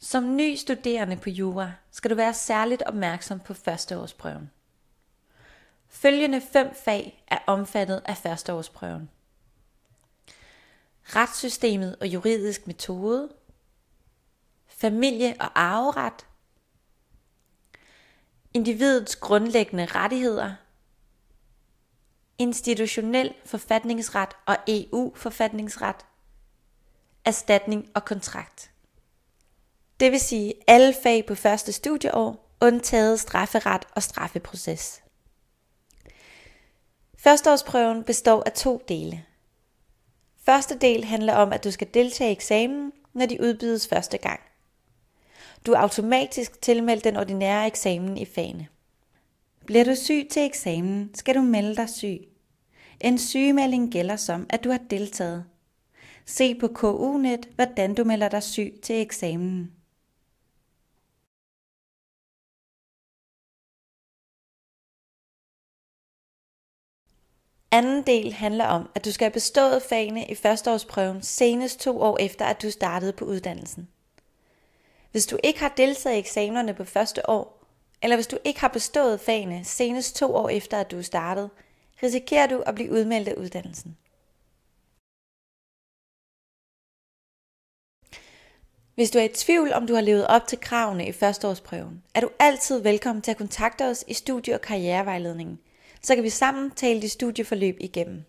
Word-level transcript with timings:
Som 0.00 0.36
ny 0.36 0.54
studerende 0.54 1.16
på 1.16 1.30
jura 1.30 1.72
skal 1.90 2.10
du 2.10 2.14
være 2.14 2.34
særligt 2.34 2.82
opmærksom 2.82 3.40
på 3.40 3.54
førsteårsprøven. 3.54 4.50
Følgende 5.88 6.40
fem 6.40 6.74
fag 6.84 7.24
er 7.26 7.38
omfattet 7.46 8.02
af 8.04 8.16
førsteårsprøven. 8.16 9.10
Retssystemet 11.04 11.96
og 12.00 12.06
juridisk 12.06 12.66
metode, 12.66 13.28
familie- 14.66 15.36
og 15.40 15.60
arveret, 15.60 16.26
individets 18.54 19.16
grundlæggende 19.16 19.86
rettigheder, 19.86 20.54
institutionel 22.38 23.34
forfatningsret 23.44 24.36
og 24.46 24.56
EU-forfatningsret, 24.68 26.06
erstatning 27.24 27.90
og 27.94 28.04
kontrakt. 28.04 28.70
Det 30.00 30.12
vil 30.12 30.20
sige 30.20 30.54
alle 30.66 30.94
fag 31.02 31.26
på 31.26 31.34
første 31.34 31.72
studieår, 31.72 32.54
undtaget 32.60 33.20
strafferet 33.20 33.84
og 33.94 34.02
straffeproces. 34.02 35.02
Førsteårsprøven 37.18 38.04
består 38.04 38.42
af 38.46 38.52
to 38.52 38.82
dele. 38.88 39.24
Første 40.44 40.78
del 40.78 41.04
handler 41.04 41.34
om, 41.34 41.52
at 41.52 41.64
du 41.64 41.70
skal 41.70 41.88
deltage 41.94 42.30
i 42.30 42.32
eksamen, 42.32 42.92
når 43.12 43.26
de 43.26 43.40
udbydes 43.40 43.88
første 43.88 44.18
gang. 44.18 44.40
Du 45.66 45.72
er 45.72 45.78
automatisk 45.78 46.62
tilmeldt 46.62 47.04
den 47.04 47.16
ordinære 47.16 47.66
eksamen 47.66 48.18
i 48.18 48.24
fagene. 48.24 48.68
Bliver 49.66 49.84
du 49.84 49.94
syg 49.94 50.28
til 50.30 50.42
eksamen, 50.42 51.10
skal 51.14 51.34
du 51.34 51.40
melde 51.40 51.76
dig 51.76 51.88
syg. 51.88 52.28
En 53.00 53.18
sygemelding 53.18 53.92
gælder 53.92 54.16
som, 54.16 54.46
at 54.50 54.64
du 54.64 54.70
har 54.70 54.80
deltaget. 54.90 55.44
Se 56.26 56.54
på 56.54 56.68
KU-net, 56.68 57.48
hvordan 57.54 57.94
du 57.94 58.04
melder 58.04 58.28
dig 58.28 58.42
syg 58.42 58.74
til 58.82 59.00
eksamen. 59.00 59.77
Anden 67.70 68.02
del 68.02 68.32
handler 68.32 68.64
om, 68.64 68.90
at 68.94 69.04
du 69.04 69.12
skal 69.12 69.24
have 69.24 69.32
bestået 69.32 69.82
fagene 69.82 70.26
i 70.26 70.34
førsteårsprøven 70.34 71.22
senest 71.22 71.80
to 71.80 72.00
år 72.00 72.18
efter, 72.20 72.44
at 72.44 72.62
du 72.62 72.70
startede 72.70 73.12
på 73.12 73.24
uddannelsen. 73.24 73.88
Hvis 75.12 75.26
du 75.26 75.38
ikke 75.44 75.60
har 75.60 75.74
deltaget 75.76 76.16
i 76.16 76.18
eksamenerne 76.18 76.74
på 76.74 76.84
første 76.84 77.30
år, 77.30 77.64
eller 78.02 78.16
hvis 78.16 78.26
du 78.26 78.38
ikke 78.44 78.60
har 78.60 78.68
bestået 78.68 79.20
fagene 79.20 79.64
senest 79.64 80.16
to 80.16 80.34
år 80.34 80.48
efter, 80.48 80.78
at 80.80 80.90
du 80.90 80.98
er 80.98 81.02
startet, 81.02 81.50
risikerer 82.02 82.46
du 82.46 82.60
at 82.60 82.74
blive 82.74 82.92
udmeldt 82.92 83.28
af 83.28 83.34
uddannelsen. 83.34 83.96
Hvis 88.94 89.10
du 89.10 89.18
er 89.18 89.22
i 89.22 89.28
tvivl, 89.28 89.72
om 89.72 89.86
du 89.86 89.94
har 89.94 90.00
levet 90.00 90.26
op 90.26 90.46
til 90.46 90.60
kravene 90.60 91.08
i 91.08 91.12
førsteårsprøven, 91.12 92.02
er 92.14 92.20
du 92.20 92.30
altid 92.38 92.82
velkommen 92.82 93.22
til 93.22 93.30
at 93.30 93.36
kontakte 93.36 93.84
os 93.84 94.04
i 94.06 94.14
studie- 94.14 94.54
og 94.54 94.60
karrierevejledningen– 94.60 95.58
så 96.02 96.14
kan 96.14 96.24
vi 96.24 96.30
sammen 96.30 96.70
tale 96.70 97.02
dit 97.02 97.10
studieforløb 97.10 97.76
igennem. 97.80 98.24